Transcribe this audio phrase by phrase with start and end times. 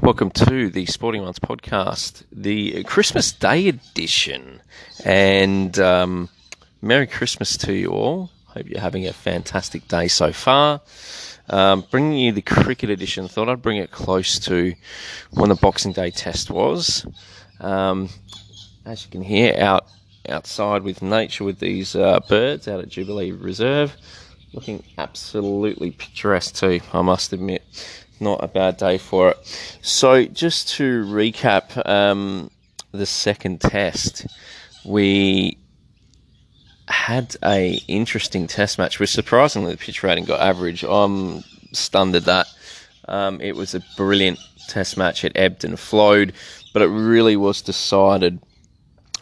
[0.00, 4.60] Welcome to the Sporting Ones podcast, the Christmas Day edition.
[5.04, 6.28] And um,
[6.82, 8.30] Merry Christmas to you all.
[8.46, 10.80] Hope you're having a fantastic day so far.
[11.48, 14.74] Um, bringing you the cricket edition, thought I'd bring it close to
[15.30, 17.06] when the Boxing Day test was.
[17.60, 18.08] Um,
[18.84, 19.86] as you can hear, out
[20.28, 23.96] outside with nature with these uh, birds out at Jubilee Reserve,
[24.52, 27.62] looking absolutely picturesque too, I must admit
[28.24, 29.78] not a bad day for it.
[29.82, 32.50] So, just to recap um,
[32.90, 34.26] the second test,
[34.84, 35.58] we
[36.88, 40.82] had a interesting test match, which surprisingly the pitch rating got average.
[40.84, 42.46] I'm stunned at that.
[43.06, 44.38] Um, it was a brilliant
[44.68, 45.24] test match.
[45.24, 46.32] It ebbed and flowed,
[46.72, 48.40] but it really was decided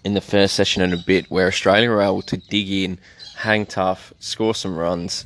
[0.04, 2.98] in the first session and a bit where Australia were able to dig in,
[3.36, 5.24] hang tough, score some runs,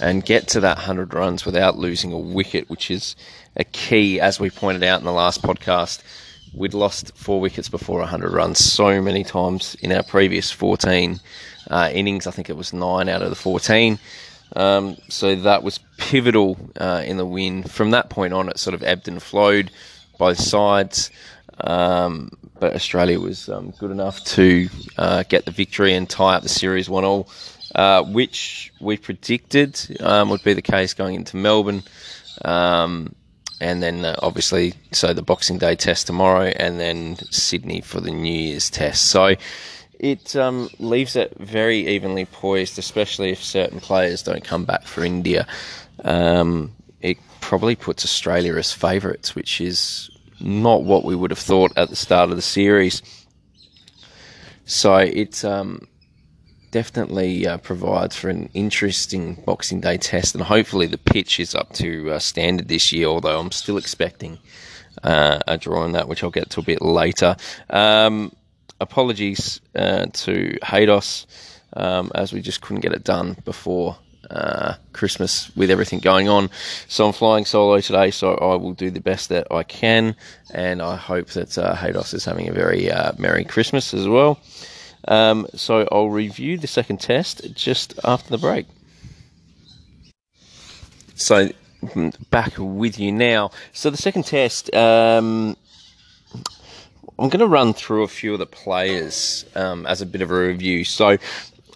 [0.00, 3.16] and get to that 100 runs without losing a wicket, which is
[3.56, 6.02] a key, as we pointed out in the last podcast.
[6.54, 11.20] We'd lost four wickets before 100 runs so many times in our previous 14
[11.70, 12.26] uh, innings.
[12.26, 13.98] I think it was nine out of the 14.
[14.56, 17.64] Um, so that was pivotal uh, in the win.
[17.64, 19.70] From that point on, it sort of ebbed and flowed
[20.18, 21.10] both sides.
[21.60, 26.42] Um, but Australia was um, good enough to uh, get the victory and tie up
[26.42, 27.28] the series 1 all
[27.74, 31.82] uh, which we predicted um, would be the case going into Melbourne.
[32.44, 33.14] Um,
[33.60, 38.12] and then uh, obviously, so the Boxing Day test tomorrow, and then Sydney for the
[38.12, 39.06] New Year's test.
[39.06, 39.34] So
[39.98, 45.04] it um, leaves it very evenly poised, especially if certain players don't come back for
[45.04, 45.46] India.
[46.04, 51.72] Um, it probably puts Australia as favourites, which is not what we would have thought
[51.76, 53.02] at the start of the series.
[54.64, 55.88] So it's um,
[56.70, 61.72] definitely uh, provides for an interesting Boxing Day test, and hopefully the pitch is up
[61.74, 63.06] to uh, standard this year.
[63.06, 64.38] Although I'm still expecting
[65.02, 67.36] uh, a draw on that, which I'll get to a bit later.
[67.70, 68.32] Um,
[68.80, 71.26] apologies uh, to Haydos,
[71.72, 73.96] um, as we just couldn't get it done before.
[74.30, 76.50] Uh, Christmas with everything going on,
[76.86, 78.10] so I'm flying solo today.
[78.10, 80.16] So I will do the best that I can,
[80.52, 81.74] and I hope that uh,
[82.12, 84.38] is having a very merry Christmas as well.
[85.06, 88.66] Um, so I'll review the second test just after the break.
[91.14, 91.48] So
[92.30, 93.50] back with you now.
[93.72, 95.56] So the second test, um,
[97.18, 100.30] I'm going to run through a few of the players um, as a bit of
[100.30, 100.84] a review.
[100.84, 101.18] So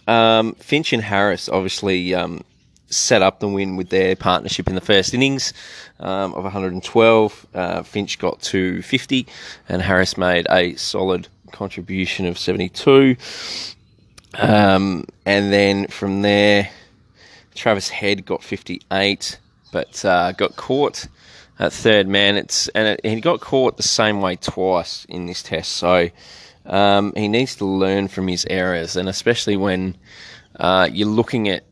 [0.07, 2.43] um, Finch and Harris obviously um,
[2.89, 5.53] set up the win with their partnership in the first innings
[5.99, 7.47] um, of 112.
[7.53, 9.27] Uh, Finch got to 50,
[9.69, 13.15] and Harris made a solid contribution of 72.
[14.35, 16.69] Um, and then from there,
[17.55, 19.37] Travis Head got 58,
[19.71, 21.07] but uh, got caught
[21.59, 22.37] at third man.
[22.37, 25.73] It's and it, he got caught the same way twice in this test.
[25.73, 26.09] So
[26.65, 29.97] um, he needs to learn from his errors, and especially when
[30.55, 31.63] uh, you're looking at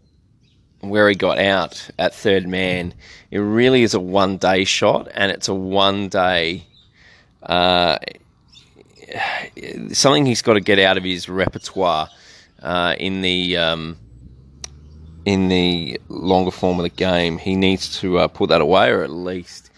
[0.82, 2.94] where he got out at third man,
[3.30, 6.66] it really is a one day shot, and it's a one day.
[7.42, 7.98] Uh,
[9.92, 12.10] something he's got to get out of his repertoire
[12.62, 13.98] uh, in the um,
[15.26, 17.38] in the longer form of the game.
[17.38, 19.72] He needs to uh, put that away, or at least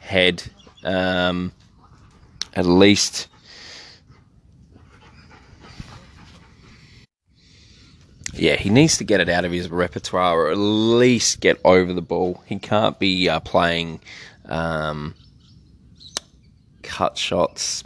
[0.00, 0.42] head
[0.84, 1.52] um,
[2.54, 3.28] at least.
[8.38, 11.92] Yeah, he needs to get it out of his repertoire, or at least get over
[11.92, 12.42] the ball.
[12.46, 14.00] He can't be uh, playing
[14.46, 15.14] um,
[16.82, 17.82] cut shots,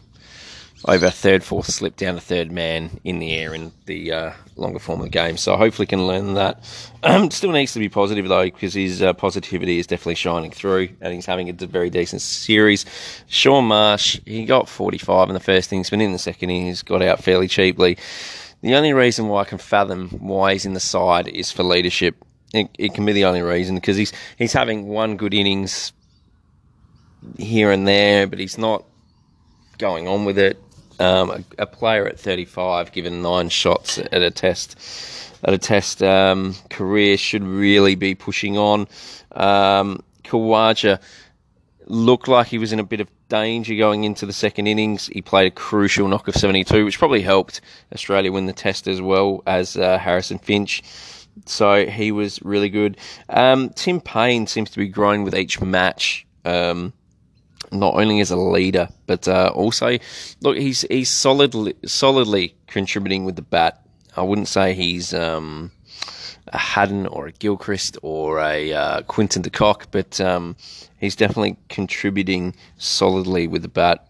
[0.84, 4.78] over third, fourth slip down to third man in the air in the uh, longer
[4.78, 5.36] form of the game.
[5.36, 6.62] So hopefully can learn that.
[7.02, 10.88] Um, still needs to be positive though because his uh, positivity is definitely shining through
[11.00, 12.84] and he's having a very decent series.
[13.28, 17.00] Shaun Marsh, he got 45 in the first innings, but in the second innings got
[17.00, 17.96] out fairly cheaply.
[18.62, 22.16] The only reason why I can fathom why he's in the side is for leadership.
[22.54, 25.92] It, it can be the only reason because he's he's having one good innings
[27.38, 28.84] here and there, but he's not
[29.78, 30.62] going on with it.
[31.00, 34.78] Um, a, a, player at 35, given nine shots at a test
[35.42, 38.86] at a test um, career, should really be pushing on.
[39.32, 41.00] Um, Khawaja
[41.86, 45.06] looked like he was in a bit of danger going into the second innings.
[45.08, 47.60] He played a crucial knock of 72, which probably helped
[47.92, 50.82] Australia win the test as well as uh, Harrison Finch.
[51.46, 52.98] So he was really good.
[53.28, 56.26] Um, Tim Paine seems to be growing with each match.
[56.44, 56.92] Um,
[57.70, 59.98] not only as a leader, but uh, also
[60.42, 63.80] look, he's he's solidly solidly contributing with the bat.
[64.14, 65.70] I wouldn't say he's um,
[66.52, 70.56] a Haddin or a Gilchrist or a uh, Quinton de Kock, but um,
[70.98, 74.08] he's definitely contributing solidly with the bat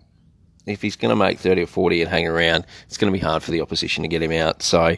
[0.66, 3.24] if he's going to make 30 or 40 and hang around, it's going to be
[3.24, 4.62] hard for the opposition to get him out.
[4.62, 4.96] So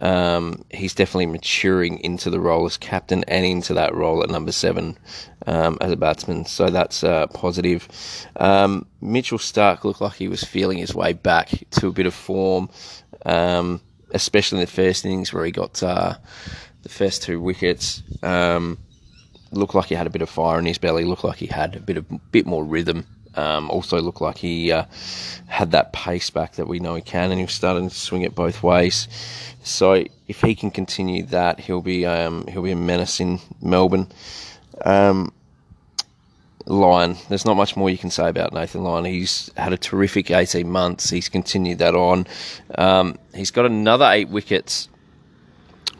[0.00, 4.52] um, he's definitely maturing into the role as captain and into that role at number
[4.52, 4.96] seven
[5.46, 6.44] um, as a batsman.
[6.44, 7.88] So that's uh, positive.
[8.36, 12.14] Um, Mitchell Starc looked like he was feeling his way back to a bit of
[12.14, 12.70] form,
[13.26, 13.80] um,
[14.12, 16.14] especially in the first innings where he got uh,
[16.82, 18.02] the first two wickets.
[18.22, 18.78] Um,
[19.50, 21.04] looked like he had a bit of fire in his belly.
[21.04, 24.72] Looked like he had a bit of bit more rhythm um, also looked like he
[24.72, 24.84] uh,
[25.46, 28.22] had that pace back that we know he can, and he was starting to swing
[28.22, 29.08] it both ways.
[29.62, 34.08] So if he can continue that, he'll be um, he'll be a menace in Melbourne.
[34.84, 35.32] Um,
[36.66, 39.04] Lyon, there's not much more you can say about Nathan Lyon.
[39.04, 41.10] He's had a terrific 18 months.
[41.10, 42.26] He's continued that on.
[42.76, 44.88] Um, he's got another eight wickets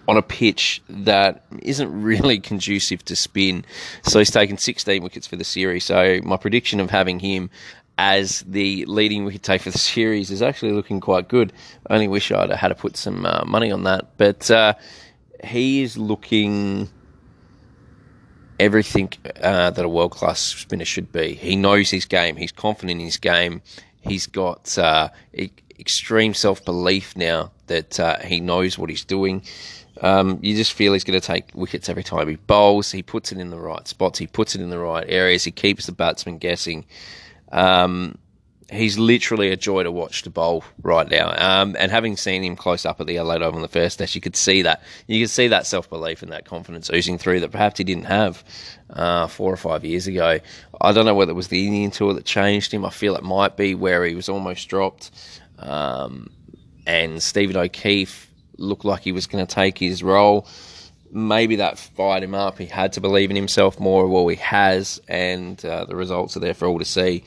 [0.08, 3.64] on a pitch that isn't really conducive to spin.
[4.02, 5.84] So he's taken 16 wickets for the series.
[5.84, 7.50] So my prediction of having him
[7.98, 11.52] as the leading wicket take for the series is actually looking quite good.
[11.88, 14.16] I only wish I'd had to put some uh, money on that.
[14.16, 14.74] But uh,
[15.44, 16.88] he is looking
[18.58, 21.34] everything uh, that a world class spinner should be.
[21.34, 22.36] He knows his game.
[22.36, 23.62] He's confident in his game.
[24.00, 25.10] He's got uh,
[25.78, 29.42] extreme self belief now that uh, he knows what he's doing.
[30.00, 32.90] Um, you just feel he's going to take wickets every time he bowls.
[32.90, 34.18] He puts it in the right spots.
[34.18, 35.44] He puts it in the right areas.
[35.44, 36.86] He keeps the batsman guessing.
[37.50, 38.16] Um,
[38.72, 41.34] he's literally a joy to watch to bowl right now.
[41.36, 44.14] Um, and having seen him close up at the Adelaide Oval in the first test,
[44.14, 44.82] you could see that.
[45.06, 48.04] You could see that self belief and that confidence oozing through that perhaps he didn't
[48.04, 48.42] have
[48.90, 50.40] uh, four or five years ago.
[50.80, 52.84] I don't know whether it was the Indian tour that changed him.
[52.84, 55.10] I feel it might be where he was almost dropped.
[55.58, 56.30] Um,
[56.86, 60.46] and Stephen O'Keefe looked like he was going to take his role.
[61.10, 62.58] Maybe that fired him up.
[62.58, 64.06] He had to believe in himself more.
[64.06, 67.24] Well, he has, and uh, the results are there for all to see.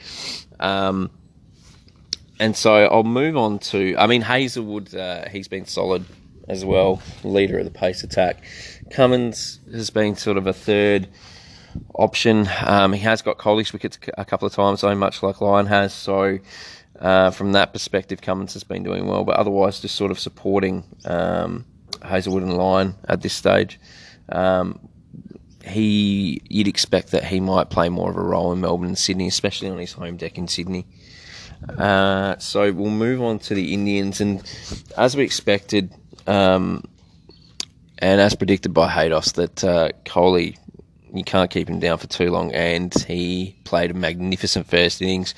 [0.59, 1.11] Um,
[2.39, 3.95] and so I'll move on to.
[3.97, 4.95] I mean, Hazlewood.
[4.95, 6.05] uh, he's been solid
[6.47, 8.43] as well, leader of the pace attack.
[8.91, 11.07] Cummins has been sort of a third
[11.93, 12.47] option.
[12.61, 15.93] Um, he has got Kohli's wickets a couple of times, though, much like Lyon has.
[15.93, 16.39] So
[16.99, 20.83] uh, from that perspective, Cummins has been doing well, but otherwise, just sort of supporting
[21.05, 21.65] um,
[22.01, 23.79] Hazlewood and Lyon at this stage.
[24.29, 24.89] Um,
[25.65, 29.27] he, you'd expect that he might play more of a role in Melbourne and Sydney,
[29.27, 30.85] especially on his home deck in Sydney.
[31.77, 34.43] Uh, so we'll move on to the Indians, and
[34.97, 35.93] as we expected,
[36.27, 36.83] um,
[37.97, 40.57] and as predicted by Haydos, that uh, Kohli
[41.17, 42.53] you can't keep him down for too long.
[42.53, 45.33] And he played a magnificent first innings,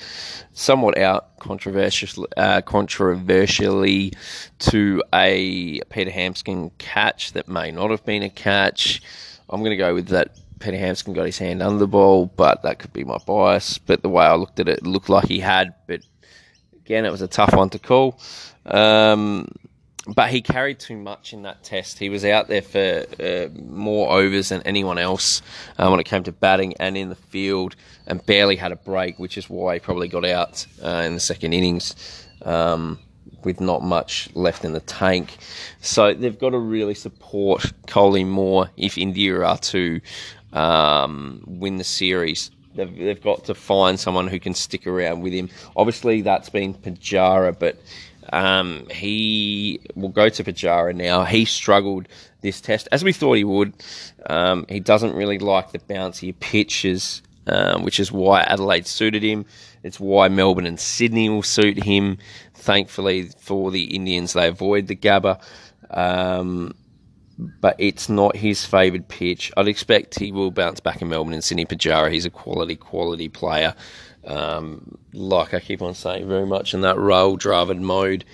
[0.52, 4.12] somewhat out controversially, uh, controversially
[4.60, 9.02] to a Peter Handscomb catch that may not have been a catch.
[9.48, 10.38] I'm going to go with that.
[10.58, 13.78] Peter Handscomb got his hand under the ball, but that could be my bias.
[13.78, 15.74] But the way I looked at it, it looked like he had.
[15.86, 16.00] But
[16.84, 18.18] again, it was a tough one to call.
[18.66, 19.46] Um,
[20.14, 21.98] but he carried too much in that test.
[21.98, 25.42] He was out there for uh, more overs than anyone else
[25.78, 27.76] uh, when it came to batting and in the field,
[28.06, 31.20] and barely had a break, which is why he probably got out uh, in the
[31.20, 32.98] second innings um,
[33.44, 35.36] with not much left in the tank.
[35.80, 40.00] So they've got to really support Kohli more if India are to
[40.52, 42.50] um, win the series.
[42.74, 45.50] They've, they've got to find someone who can stick around with him.
[45.76, 47.76] Obviously, that's been Pujara, but
[48.32, 51.24] um, he will go to Pujara now.
[51.24, 52.08] He struggled
[52.40, 53.74] this test, as we thought he would.
[54.26, 59.46] Um, he doesn't really like the bouncy pitches, um, which is why Adelaide suited him.
[59.82, 62.18] It's why Melbourne and Sydney will suit him.
[62.54, 65.40] Thankfully for the Indians, they avoid the Gabba.
[65.90, 66.74] Um,
[67.38, 69.52] but it's not his favoured pitch.
[69.56, 71.66] I'd expect he will bounce back in Melbourne and Sydney.
[71.66, 73.74] Pujara, he's a quality, quality player.
[74.28, 78.24] Um, like I keep on saying, very much in that Rahul Dravid mode.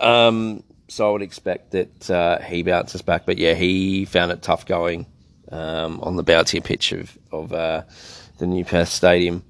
[0.00, 3.26] Um, so I would expect that uh, he bounces back.
[3.26, 5.06] But yeah, he found it tough going
[5.52, 7.82] um, on the bouncier pitch of, of uh,
[8.38, 9.44] the New Perth Stadium.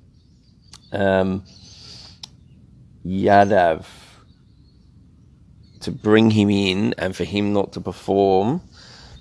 [0.93, 1.45] Um,
[3.07, 3.85] Yadav,
[5.81, 8.63] to bring him in and for him not to perform,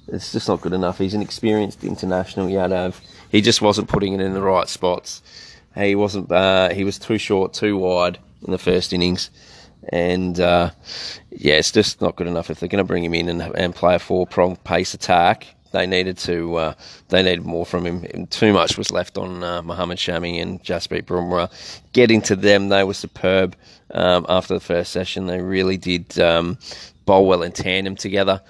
[0.07, 0.97] it's just not good enough.
[0.97, 2.99] He's an experienced international Yadav.
[3.29, 5.21] He just wasn't putting it in the right spots.
[5.75, 6.31] He wasn't.
[6.31, 9.31] Uh, he was too short, too wide in the first innings,
[9.89, 10.69] and uh,
[11.31, 12.49] yeah, it's just not good enough.
[12.49, 15.47] If they're going to bring him in and, and play a four prong pace attack,
[15.71, 16.55] they needed to.
[16.55, 16.73] Uh,
[17.09, 18.27] they needed more from him.
[18.27, 21.49] Too much was left on uh, Mohammad Shami and Jasprit Bumrah.
[21.93, 23.55] Getting to them, they were superb.
[23.91, 26.57] Um, after the first session, they really did um,
[27.05, 28.41] bowl well in tandem together.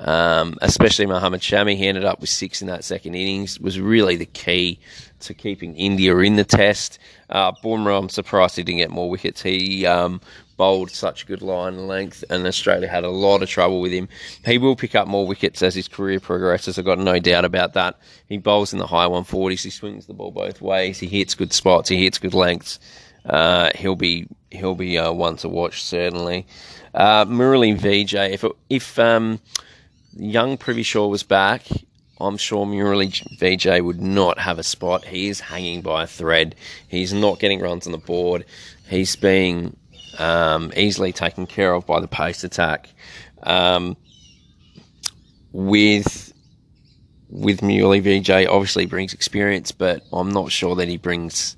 [0.00, 1.76] um, especially Mohammad Shami.
[1.76, 4.78] He ended up with six in that second innings, was really the key
[5.26, 6.98] to keeping India in the test.
[7.30, 9.42] Uh, I'm surprised he didn't get more wickets.
[9.42, 10.20] He um,
[10.56, 14.08] bowled such good line length, and Australia had a lot of trouble with him.
[14.44, 16.78] He will pick up more wickets as his career progresses.
[16.78, 17.98] I've got no doubt about that.
[18.28, 19.62] He bowls in the high 140s.
[19.62, 20.98] He swings the ball both ways.
[20.98, 21.88] He hits good spots.
[21.88, 22.78] He hits good lengths.
[23.24, 26.46] Uh, he'll be he'll be uh, one to watch certainly.
[26.92, 29.40] Uh, Murali Vijay, if if um,
[30.16, 31.62] young Prithvi Shaw was back,
[32.20, 35.04] I'm sure Murali Vijay would not have a spot.
[35.04, 36.54] He is hanging by a thread.
[36.88, 38.44] He's not getting runs on the board.
[38.88, 39.76] He's being
[40.18, 42.88] um, easily taken care of by the pace attack.
[43.42, 43.96] Um,
[45.52, 46.32] with
[47.30, 51.56] with Murali Vijay, obviously brings experience, but I'm not sure that he brings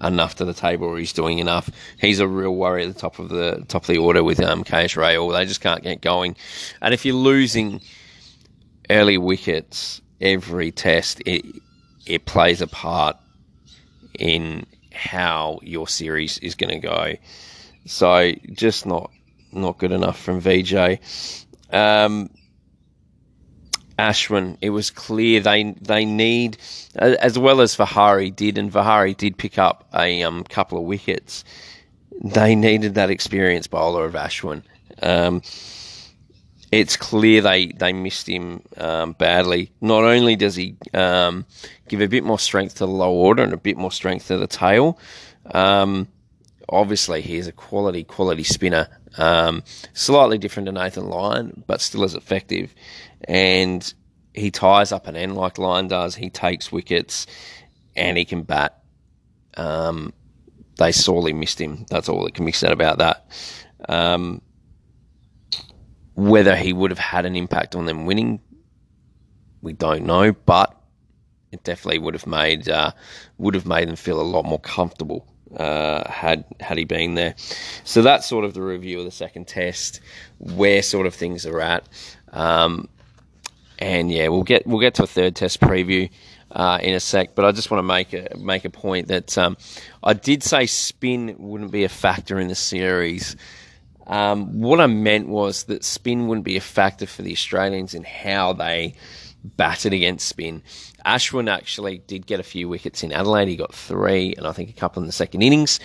[0.00, 1.68] enough to the table or he's doing enough.
[2.00, 4.62] He's a real worry at the top of the top of the order with um,
[4.62, 5.32] KL Rahul.
[5.36, 6.36] They just can't get going.
[6.80, 7.80] And if you're losing
[8.90, 11.44] early wickets every test, it
[12.06, 13.16] it plays a part
[14.18, 17.14] in how your series is going to go.
[17.86, 19.10] So just not
[19.52, 21.00] not good enough from VJ.
[21.70, 22.30] Um,
[23.98, 26.58] Ashwin, it was clear they they need,
[26.94, 31.44] as well as Vihari did, and Vihari did pick up a um, couple of wickets.
[32.22, 34.62] They needed that experienced bowler of Ashwin.
[35.02, 35.42] Um,
[36.70, 39.72] it's clear they, they missed him um, badly.
[39.80, 41.46] Not only does he um,
[41.88, 44.36] give a bit more strength to the low order and a bit more strength to
[44.36, 44.98] the tail,
[45.52, 46.08] um,
[46.68, 48.88] obviously he's a quality, quality spinner.
[49.16, 49.62] Um,
[49.94, 52.74] slightly different to Nathan Lyon, but still as effective.
[53.24, 53.92] And
[54.34, 56.14] he ties up an end like Lyon does.
[56.14, 57.26] He takes wickets
[57.96, 58.82] and he can bat.
[59.56, 60.12] Um,
[60.76, 61.86] they sorely missed him.
[61.90, 63.26] That's all that can be said about that.
[66.18, 68.40] Whether he would have had an impact on them winning,
[69.62, 70.74] we don't know, but
[71.52, 72.90] it definitely would have made uh,
[73.38, 77.36] would have made them feel a lot more comfortable uh, had had he been there.
[77.84, 80.00] So that's sort of the review of the second test,
[80.40, 81.88] where sort of things are at,
[82.32, 82.88] um,
[83.78, 86.10] and yeah, we'll get we'll get to a third test preview.
[86.50, 89.36] Uh, in a sec, but I just want to make a make a point that
[89.36, 89.58] um,
[90.02, 93.36] I did say spin wouldn't be a factor in the series.
[94.08, 98.04] Um, what I meant was that spin wouldn't be a factor for the Australians in
[98.04, 98.94] how they
[99.44, 100.62] batted against spin.
[101.06, 103.48] Ashwin actually did get a few wickets in Adelaide.
[103.48, 105.80] He got three, and I think a couple in the second innings.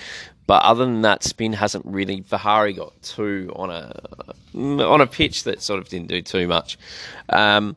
[0.47, 2.21] But other than that, spin hasn't really.
[2.21, 6.77] Vihari got two on a on a pitch that sort of didn't do too much.
[7.29, 7.75] Um,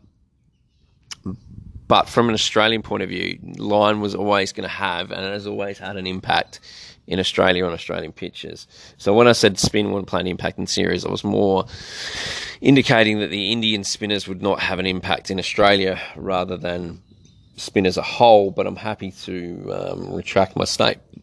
[1.88, 5.46] but from an Australian point of view, Lyon was always going to have and has
[5.46, 6.60] always had an impact
[7.06, 8.66] in Australia on Australian pitches.
[8.98, 11.66] So when I said spin wouldn't play an impact in series, I was more
[12.60, 17.02] indicating that the Indian spinners would not have an impact in Australia rather than
[17.56, 18.50] spin as a whole.
[18.50, 21.22] But I'm happy to um, retract my statement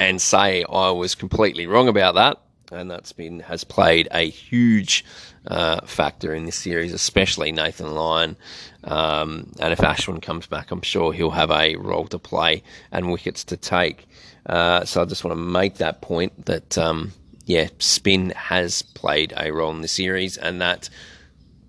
[0.00, 2.40] and say I was completely wrong about that.
[2.72, 5.04] And that spin has played a huge
[5.46, 8.36] uh, factor in this series, especially Nathan Lyon.
[8.82, 13.12] Um, and if Ashwin comes back, I'm sure he'll have a role to play and
[13.12, 14.08] wickets to take.
[14.46, 17.12] Uh, so I just want to make that point that, um,
[17.46, 20.90] yeah, spin has played a role in the series, and that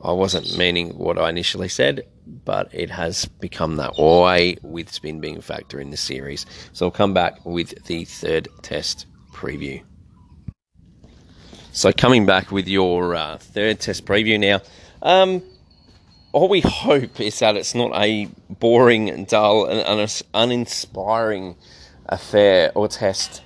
[0.01, 5.19] I wasn't meaning what I initially said, but it has become that way with spin
[5.19, 6.45] being a factor in the series.
[6.73, 9.81] So I'll come back with the third test preview.
[11.71, 14.61] So coming back with your uh, third test preview now.
[15.01, 15.43] Um,
[16.31, 21.55] all we hope is that it's not a boring, dull, and uninspiring
[22.07, 23.41] affair or test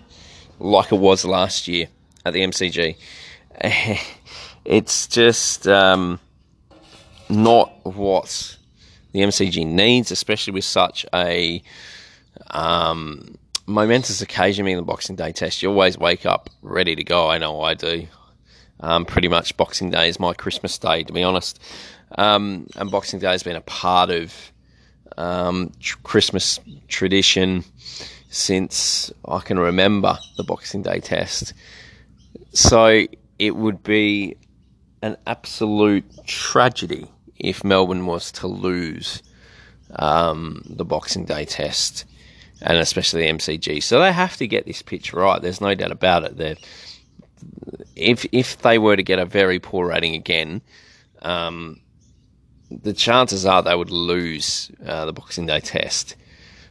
[0.59, 1.87] like it was last year
[2.25, 2.95] at the MCG.
[4.65, 6.19] it's just um,
[7.29, 8.57] not what
[9.11, 11.61] the MCG needs, especially with such a
[12.51, 15.61] um, momentous occasion being the Boxing Day test.
[15.61, 17.29] You always wake up ready to go.
[17.29, 18.07] I know I do.
[18.81, 21.59] Um, pretty much Boxing Day is my Christmas day, to be honest.
[22.17, 24.33] Um, and Boxing Day has been a part of
[25.17, 27.63] um, tr- Christmas tradition
[28.29, 31.53] since I can remember the Boxing Day test.
[32.53, 33.05] So
[33.39, 34.37] it would be
[35.01, 37.07] an absolute tragedy
[37.37, 39.23] if Melbourne was to lose
[39.95, 42.05] um, the Boxing Day test
[42.61, 43.81] and especially the MCG.
[43.81, 45.41] So they have to get this pitch right.
[45.41, 46.37] There's no doubt about it.
[46.37, 46.57] That
[47.95, 50.61] if if they were to get a very poor rating again,
[51.21, 51.79] um,
[52.69, 56.15] the chances are they would lose uh, the Boxing Day test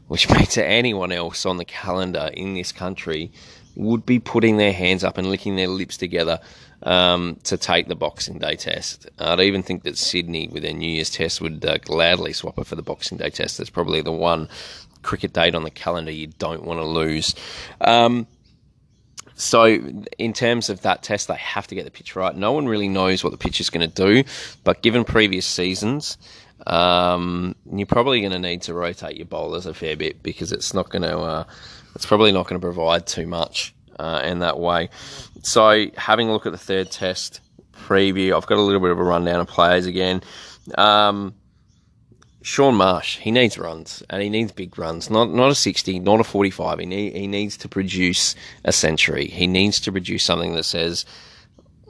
[0.08, 3.30] which means that anyone else on the calendar in this country
[3.76, 6.40] would be putting their hands up and licking their lips together
[6.82, 9.08] um, to take the Boxing Day test.
[9.18, 12.66] I'd even think that Sydney, with their New Year's test, would uh, gladly swap it
[12.66, 13.58] for the Boxing Day test.
[13.58, 14.48] That's probably the one
[15.02, 17.34] cricket date on the calendar you don't want to lose.
[17.80, 18.26] Um,
[19.34, 19.66] so,
[20.18, 22.34] in terms of that test, they have to get the pitch right.
[22.34, 24.28] No one really knows what the pitch is going to do,
[24.64, 26.18] but given previous seasons,
[26.68, 30.74] um, you're probably going to need to rotate your bowlers a fair bit because it's
[30.74, 31.44] not going to, uh,
[31.94, 34.90] it's probably not going to provide too much uh, in that way.
[35.42, 37.40] So, having a look at the third test
[37.72, 40.22] preview, I've got a little bit of a rundown of players again.
[40.76, 41.34] Um,
[42.42, 46.20] Shaun Marsh, he needs runs and he needs big runs, not not a 60, not
[46.20, 46.78] a 45.
[46.78, 48.34] He, need, he needs to produce
[48.64, 49.26] a century.
[49.26, 51.06] He needs to produce something that says,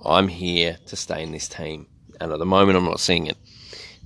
[0.04, 1.86] I'm here to stay in this team.
[2.20, 3.36] And at the moment, I'm not seeing it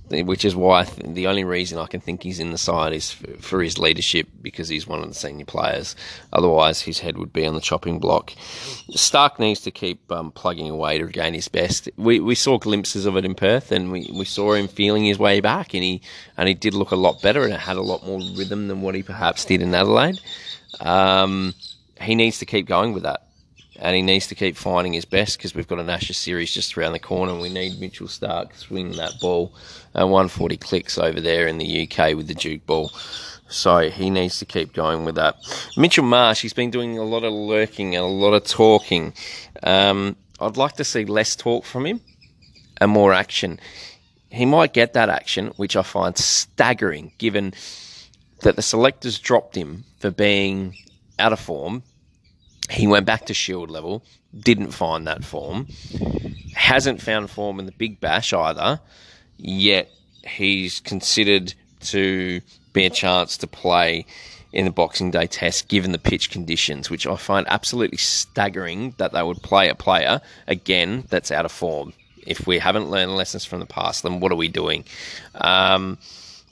[0.09, 3.27] which is why the only reason I can think he's in the side is for,
[3.37, 5.95] for, his leadership because he's one of the senior players.
[6.31, 8.33] Otherwise, his head would be on the chopping block.
[8.91, 11.89] Starc needs to keep um, plugging away to regain his best.
[11.97, 15.17] We, we saw glimpses of it in Perth, and we, we saw him feeling his
[15.17, 16.01] way back, and he
[16.37, 18.81] and he did look a lot better, and it had a lot more rhythm than
[18.81, 20.19] what he perhaps did in Adelaide.
[20.79, 21.53] Um,
[22.01, 23.27] he needs to keep going with that
[23.77, 26.77] and he needs to keep finding his best because we've got an Ashes series just
[26.77, 27.33] around the corner.
[27.33, 29.53] and We need Mitchell Starc swinging that ball
[29.95, 32.89] at 140 clicks over there in the UK with the Duke ball.
[33.49, 35.35] So he needs to keep going with that.
[35.77, 39.13] Mitchell Marsh, he's been doing a lot of lurking and a lot of talking.
[39.63, 42.01] Um, I'd like to see less talk from him
[42.77, 43.59] and more action.
[44.29, 47.53] He might get that action, which I find staggering given
[48.41, 50.75] that the selectors dropped him for being
[51.19, 51.83] out of form
[52.69, 54.03] he went back to Shield level,
[54.37, 55.67] didn't find that form,
[56.55, 58.79] hasn't found form in the Big Bash either,
[59.37, 59.89] yet
[60.25, 62.41] he's considered to
[62.71, 64.05] be a chance to play
[64.51, 69.11] in the Boxing Day test given the pitch conditions, which I find absolutely staggering that
[69.11, 71.93] they would play a player, again, that's out of form.
[72.25, 74.85] If we haven't learned lessons from the past, then what are we doing?
[75.35, 75.97] Um,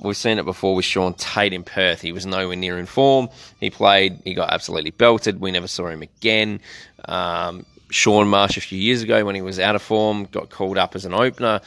[0.01, 2.01] We've seen it before with Shaun Tait in Perth.
[2.01, 3.29] He was nowhere near in form.
[3.59, 5.39] He played, he got absolutely belted.
[5.39, 6.59] We never saw him again.
[7.05, 10.77] Um, Shaun Marsh a few years ago when he was out of form, got called
[10.77, 11.61] up as an opener,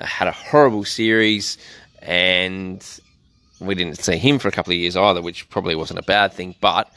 [0.00, 1.58] had a horrible series,
[2.00, 2.84] and
[3.60, 6.32] we didn't see him for a couple of years either, which probably wasn't a bad
[6.32, 6.54] thing.
[6.60, 6.90] But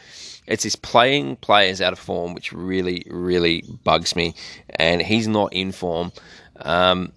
[0.47, 4.33] it's his playing players out of form which really, really bugs me,
[4.69, 6.11] and he's not in form.
[6.61, 7.11] Um,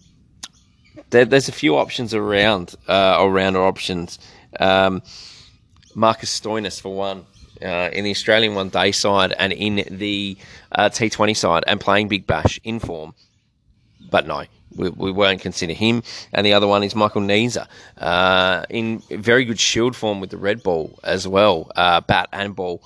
[1.13, 4.19] there, there's a few options around, uh, around or options.
[4.59, 5.03] Um,
[5.95, 7.27] Marcus Stoinis for one.
[7.63, 10.37] Uh, in the Australian one day side and in the
[10.73, 13.15] uh, T20 side and playing Big Bash in form.
[14.11, 16.03] But no, we, we won't consider him.
[16.33, 20.39] And the other one is Michael Neser uh, in very good shield form with the
[20.39, 22.83] red ball as well, uh, bat and ball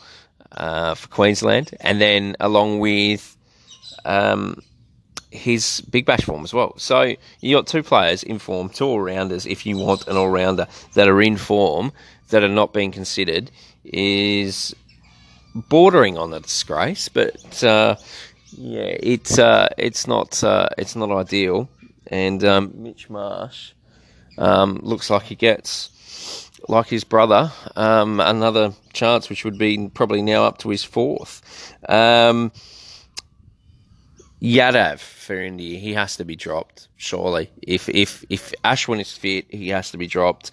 [0.53, 1.75] uh, for Queensland.
[1.81, 3.35] And then along with
[4.05, 4.61] um,
[5.31, 6.75] his Big Bash form as well.
[6.79, 9.47] So you got two players in form, two all rounders.
[9.47, 11.93] If you want an all rounder that are in form
[12.29, 13.51] that are not being considered,
[13.85, 14.75] is
[15.55, 17.09] bordering on a disgrace.
[17.09, 17.97] But uh,
[18.53, 21.69] yeah, it's uh, it's not uh, it's not ideal.
[22.09, 23.73] And um, Mitch Marsh
[24.39, 25.91] um, looks like he gets.
[26.69, 31.41] Like his brother, um, another chance, which would be probably now up to his fourth.
[31.89, 32.51] Um,
[34.43, 36.89] Yadav for India, he has to be dropped.
[36.97, 40.51] Surely, if if if Ashwin is fit, he has to be dropped.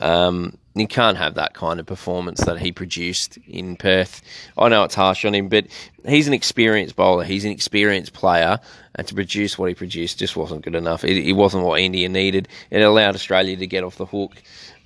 [0.00, 4.22] Um, you can't have that kind of performance that he produced in Perth.
[4.56, 5.66] I know it's harsh on him, but
[6.06, 7.24] he's an experienced bowler.
[7.24, 8.60] He's an experienced player,
[8.94, 11.04] and to produce what he produced just wasn't good enough.
[11.04, 12.48] It, it wasn't what India needed.
[12.70, 14.32] It allowed Australia to get off the hook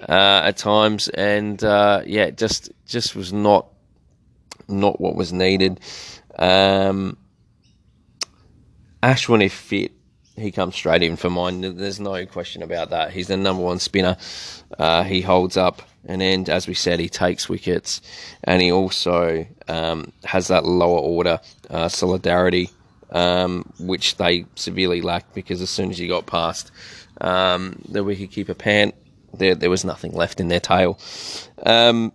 [0.01, 3.69] uh, at times, and uh, yeah, just just was not
[4.67, 5.79] not what was needed.
[6.39, 7.19] Um,
[9.03, 9.93] Ashwin, if fit,
[10.37, 11.61] he comes straight in for mine.
[11.77, 13.11] There's no question about that.
[13.13, 14.17] He's the number one spinner.
[14.79, 18.01] Uh, he holds up an end, as we said, he takes wickets,
[18.45, 22.71] and he also um, has that lower order uh, solidarity,
[23.11, 26.73] um, which they severely lacked because as soon as he got past
[27.21, 28.95] um, the wicketkeeper pant,
[29.35, 30.99] there there was nothing left in their tail.
[31.65, 32.13] Um,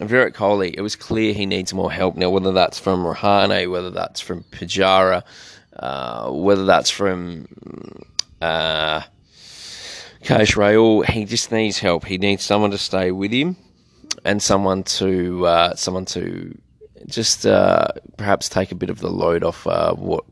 [0.00, 3.90] Virat Kohli, it was clear he needs more help now, whether that's from Rahane, whether
[3.90, 5.24] that's from Pujara.
[5.80, 7.48] Uh, whether that's from
[8.42, 9.02] uh,
[10.24, 10.54] Coach
[11.08, 12.04] he just needs help.
[12.04, 13.56] He needs someone to stay with him
[14.24, 16.56] and someone to uh, someone to
[17.06, 17.88] just uh,
[18.18, 20.24] perhaps take a bit of the load off uh, what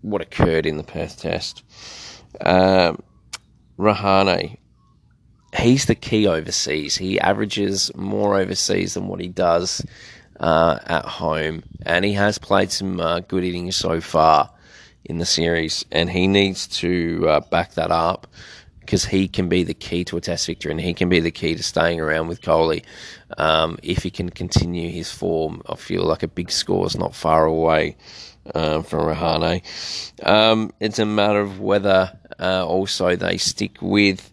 [0.00, 1.62] what occurred in the Perth Test.
[2.40, 3.02] Um,
[3.78, 4.56] Rahane,
[5.54, 6.96] he's the key overseas.
[6.96, 9.84] He averages more overseas than what he does
[10.40, 14.50] uh, at home, and he has played some uh, good innings so far
[15.04, 18.26] in the series, and he needs to uh, back that up
[18.84, 21.30] because he can be the key to a test victory and he can be the
[21.30, 22.84] key to staying around with Kohli
[23.38, 25.62] um, if he can continue his form.
[25.68, 27.96] I feel like a big score is not far away
[28.54, 29.62] uh, from Rahane.
[30.22, 34.30] Um, it's a matter of whether uh, also they stick with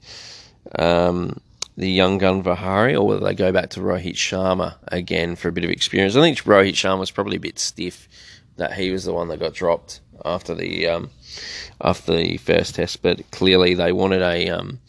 [0.78, 1.40] um,
[1.78, 5.52] the young gun Vihari or whether they go back to Rohit Sharma again for a
[5.54, 6.16] bit of experience.
[6.16, 8.10] I think Rohit Sharma was probably a bit stiff
[8.58, 11.10] that he was the one that got dropped after the um,
[11.82, 14.80] after the first test, but clearly they wanted a um,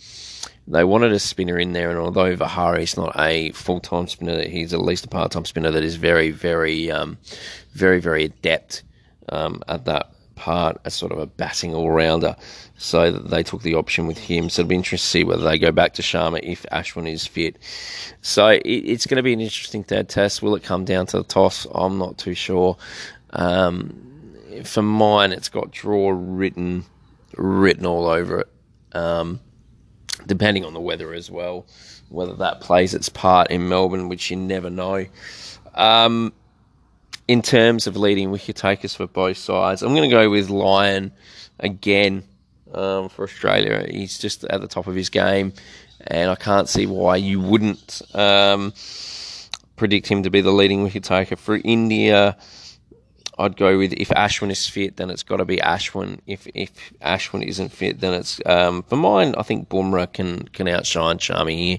[0.69, 4.43] they wanted a spinner in there, and although Vihari is not a full time spinner,
[4.43, 7.19] he's at least a part time spinner that is very, very, um,
[7.73, 8.83] very, very adept
[9.29, 12.37] um, at that part as sort of a batting all rounder.
[12.77, 14.49] So they took the option with him.
[14.49, 17.27] So it'll be interesting to see whether they go back to Sharma if Ashwin is
[17.27, 17.59] fit.
[18.23, 20.43] So it, it's going to be an interesting third test.
[20.43, 21.67] Will it come down to the toss?
[21.73, 22.77] I'm not too sure.
[23.31, 24.12] Um,
[24.67, 26.85] for mine, it's got draw written
[27.37, 28.49] written all over it.
[28.93, 29.41] Um,
[30.27, 31.67] depending on the weather as well,
[32.09, 35.07] whether that plays its part in Melbourne, which you never know.
[35.75, 36.33] Um,
[37.27, 41.13] in terms of leading wicket takers for both sides, I'm going to go with Lyon
[41.59, 42.25] again
[42.75, 43.87] um, for Australia.
[43.89, 45.53] He's just at the top of his game,
[46.07, 48.73] and I can't see why you wouldn't um,
[49.77, 52.37] predict him to be the leading wicket taker for India.
[53.43, 56.21] I'd go with if Ashwin is fit, then it's got to be Ashwin.
[56.29, 59.35] If if Ashwin isn't fit, then it's um, for mine.
[59.37, 61.79] I think Bumrah can can outshine Sharma here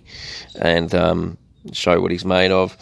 [0.60, 1.38] and um,
[1.72, 2.78] show what he's made of.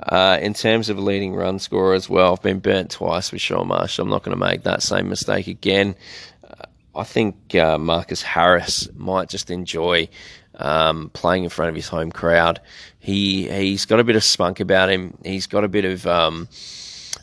[0.00, 3.68] Uh, in terms of leading run scorer as well, I've been burnt twice with Shaun
[3.68, 3.98] Marsh.
[3.98, 5.94] I'm not going to make that same mistake again.
[6.42, 6.64] Uh,
[6.94, 10.08] I think uh, Marcus Harris might just enjoy
[10.54, 12.60] um, playing in front of his home crowd.
[12.98, 15.18] He he's got a bit of spunk about him.
[15.22, 16.48] He's got a bit of um,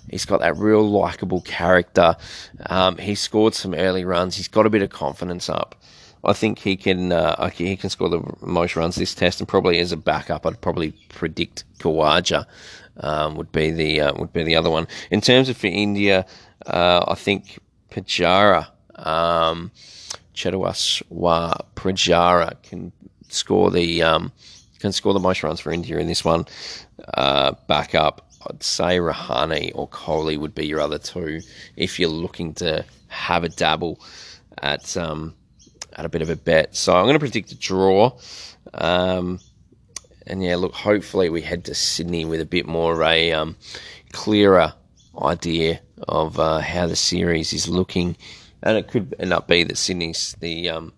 [0.10, 2.16] He's got that real likable character.
[2.66, 4.36] Um, he scored some early runs.
[4.36, 5.76] He's got a bit of confidence up.
[6.24, 9.80] I think he can uh, he can score the most runs this test, and probably
[9.80, 12.46] as a backup, I'd probably predict Khawaja
[12.98, 14.88] um, would be the uh, would be the other one.
[15.12, 16.26] In terms of for India,
[16.66, 17.60] uh, I think
[17.90, 19.72] Pujara, um,
[20.36, 21.64] Pujara
[22.64, 22.92] can
[23.30, 24.32] score the um,
[24.80, 26.46] can score the most runs for India in this one.
[27.14, 31.42] Uh, back up I'd say Rahane or Kohli would be your other two
[31.76, 34.00] if you're looking to have a dabble
[34.58, 35.36] at um,
[35.94, 36.76] at a bit of a bet.
[36.76, 38.18] So I'm going to predict a draw.
[38.74, 39.40] Um,
[40.26, 43.56] and yeah, look, hopefully we head to Sydney with a bit more of a um,
[44.14, 44.74] clearer
[45.22, 48.16] idea of uh, how the series is looking.
[48.62, 50.94] And it could end up be that Sydney's the um,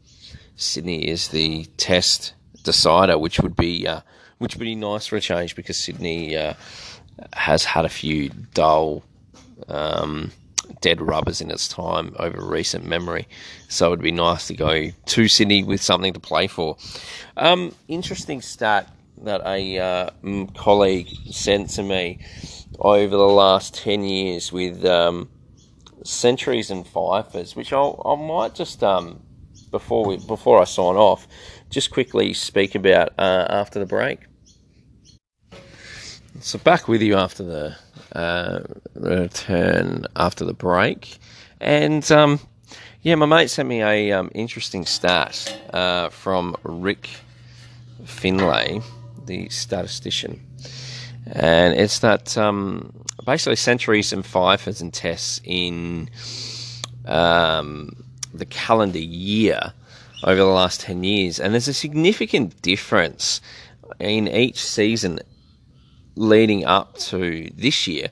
[0.55, 4.01] Sydney is the test decider, which would be uh,
[4.37, 6.37] which would be nice for a change because Sydney.
[6.37, 6.53] Uh,
[7.33, 9.03] has had a few dull,
[9.67, 10.31] um,
[10.81, 13.27] dead rubbers in its time over recent memory.
[13.67, 16.77] So it'd be nice to go to Sydney with something to play for.
[17.37, 18.89] Um, interesting stat
[19.23, 20.09] that a uh,
[20.55, 22.19] colleague sent to me
[22.79, 25.29] over the last 10 years with um,
[26.03, 29.21] centuries and fifers, which I'll, I might just, um,
[29.69, 31.27] before, we, before I sign off,
[31.69, 34.19] just quickly speak about uh, after the break.
[36.43, 37.75] So back with you after the
[38.13, 38.61] uh,
[38.95, 41.19] return after the break,
[41.59, 42.39] and um,
[43.03, 47.09] yeah, my mate sent me a um, interesting stat uh, from Rick
[48.05, 48.81] Finlay,
[49.23, 50.41] the statistician,
[51.27, 52.91] and it's that um,
[53.23, 56.09] basically centuries and fifers and tests in
[57.05, 59.73] um, the calendar year
[60.23, 63.41] over the last ten years, and there's a significant difference
[63.99, 65.19] in each season
[66.15, 68.09] leading up to this year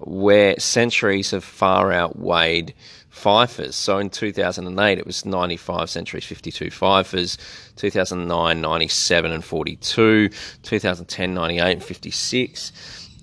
[0.00, 2.74] where centuries have far outweighed
[3.10, 3.74] fifers.
[3.74, 7.36] So in 2008, it was 95 centuries, 52 fifers.
[7.76, 10.28] 2009, 97 and 42.
[10.62, 12.72] 2010, 98 and 56.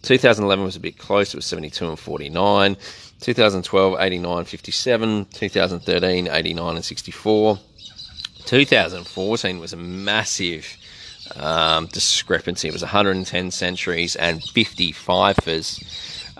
[0.01, 2.77] 2011 was a bit close, it was 72 and 49.
[3.21, 5.25] 2012, 89, 57.
[5.25, 7.59] 2013, 89 and 64.
[8.45, 10.77] 2014 was a massive
[11.35, 12.67] um, discrepancy.
[12.67, 15.79] It was 110 centuries and 50 fifers.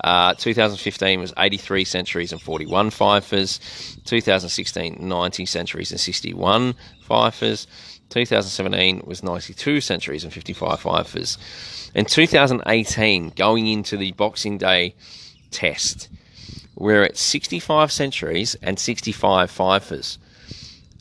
[0.04, 3.60] Uh, 2015 was 83 centuries and 41 fifers.
[4.06, 7.68] 2016, 90 centuries and 61 fifers.
[8.10, 11.38] 2017 was 92 centuries and 55 fifers.
[11.96, 14.96] In 2018, going into the Boxing Day
[15.52, 16.10] test,
[16.76, 20.20] we're at 65 centuries and 65 fifers.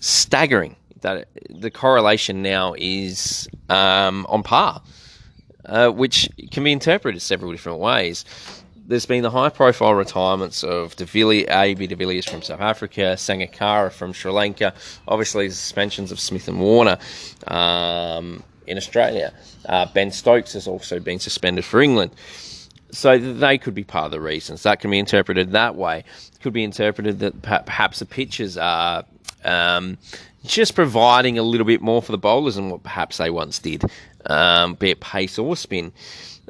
[0.01, 4.83] Staggering that the correlation now is um, on par,
[5.67, 8.25] uh, which can be interpreted several different ways.
[8.87, 13.93] There's been the high profile retirements of De Villiers, AB de from South Africa, Sangakkara
[13.93, 14.75] from Sri Lanka,
[15.07, 16.99] obviously the suspensions of Smith and Warner
[17.49, 19.33] um, in Australia.
[19.67, 22.13] Uh, ben Stokes has also been suspended for England.
[22.93, 24.63] So they could be part of the reasons.
[24.63, 25.99] That can be interpreted that way.
[25.99, 29.05] It could be interpreted that perhaps the pitches are
[29.45, 29.99] um,
[30.45, 33.83] just providing a little bit more for the bowlers than what perhaps they once did,
[34.27, 35.93] um, be it pace or spin.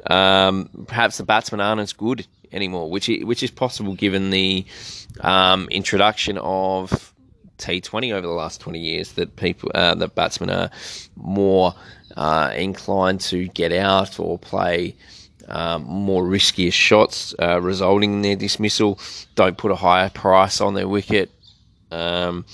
[0.07, 4.65] Um, perhaps the batsmen aren't as good anymore, which is, which is possible given the
[5.21, 7.13] um, introduction of
[7.57, 9.13] T20 over the last 20 years.
[9.13, 10.69] That people, uh, the batsmen are
[11.15, 11.73] more
[12.15, 14.95] uh, inclined to get out or play.
[15.47, 18.99] Um, more riskier shots, uh, resulting in their dismissal.
[19.35, 21.29] Don't put a higher price on their wicket.
[21.91, 22.45] Um,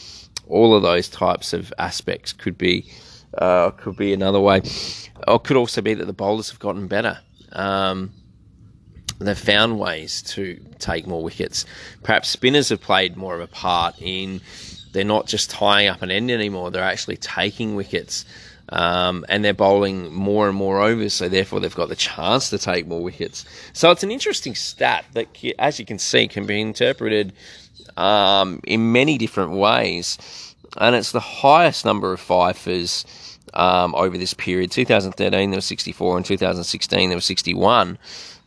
[0.52, 2.92] all of those types of aspects could be
[3.38, 4.62] uh, could be another way,
[5.28, 7.20] or could also be that the bowlers have gotten better.
[7.54, 8.12] Um,
[9.20, 11.66] they've found ways to take more wickets.
[12.04, 14.42] Perhaps spinners have played more of a part in.
[14.92, 16.70] They're not just tying up an end anymore.
[16.72, 18.26] They're actually taking wickets.
[18.70, 22.58] Um, and they're bowling more and more overs, so therefore they've got the chance to
[22.58, 23.46] take more wickets.
[23.74, 25.28] So it's an interesting stat that,
[25.60, 27.34] as you can see, can be interpreted
[27.98, 33.06] um, in many different ways, and it's the highest number of fifers
[33.54, 34.72] um, over this period.
[34.72, 37.98] 2013 there was 64, and 2016 there was 61.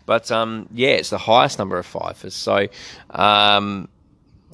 [0.07, 2.35] But um, yeah, it's the highest number of fifers.
[2.35, 2.69] So
[3.11, 3.89] um,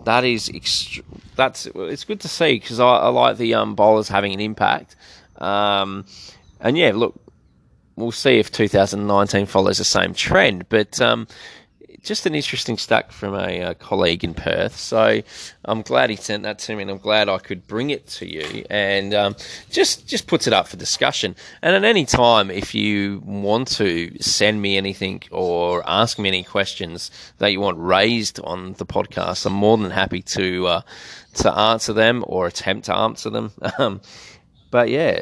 [0.04, 1.02] that is ext-
[1.36, 4.96] that's it's good to see because I, I, like the um, bowlers having an impact.
[5.38, 6.04] Um,
[6.60, 7.20] and yeah, look,
[7.96, 10.68] we'll see if 2019 follows the same trend.
[10.68, 11.26] But um,
[12.02, 14.76] just an interesting stack from a, a, colleague in Perth.
[14.76, 15.22] So
[15.64, 18.26] I'm glad he sent that to me, and I'm glad I could bring it to
[18.26, 19.36] you, and um,
[19.70, 21.36] just just puts it up for discussion.
[21.62, 26.42] And at any time, if you want to send me anything or ask me any
[26.42, 30.82] questions that you want raised on the podcast, I'm more than happy to uh,
[31.34, 33.52] to answer them or attempt to answer them.
[33.78, 34.00] Um,
[34.70, 35.20] but yeah,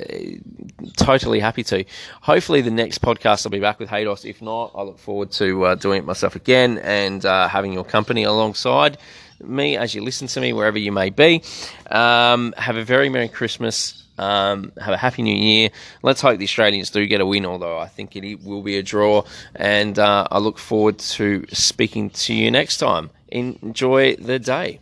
[0.96, 1.84] totally happy to.
[2.22, 4.28] Hopefully, the next podcast I'll be back with Haydos.
[4.28, 7.84] If not, I look forward to uh, doing it myself again and uh, having your
[7.84, 8.98] company alongside
[9.42, 11.42] me as you listen to me wherever you may be.
[11.90, 14.04] Um, have a very Merry Christmas.
[14.18, 15.70] Um, have a happy new year.
[16.02, 18.82] Let's hope the Australians do get a win, although I think it will be a
[18.82, 19.24] draw.
[19.54, 23.10] And uh, I look forward to speaking to you next time.
[23.28, 24.80] Enjoy the day.